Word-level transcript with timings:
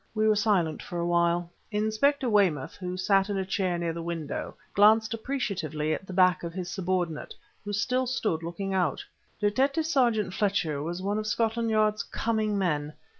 We 0.15 0.27
were 0.27 0.35
silent 0.35 0.81
for 0.81 0.97
awhile. 0.97 1.51
Inspector 1.69 2.27
Weymouth, 2.27 2.75
who 2.77 2.97
sat 2.97 3.29
in 3.29 3.37
a 3.37 3.45
chair 3.45 3.77
near 3.77 3.93
the 3.93 4.01
window, 4.01 4.55
glanced 4.73 5.13
appreciatively 5.13 5.93
at 5.93 6.07
the 6.07 6.11
back 6.13 6.41
of 6.41 6.53
his 6.55 6.71
subordinate, 6.71 7.35
who 7.63 7.71
still 7.71 8.07
stood 8.07 8.41
looking 8.41 8.73
out. 8.73 9.05
Detective 9.39 9.85
sergeant 9.85 10.33
Fletcher 10.33 10.81
was 10.81 11.03
one 11.03 11.19
of 11.19 11.27
Scotland 11.27 11.69
Yard's 11.69 12.01
coming 12.01 12.57
men. 12.57 12.93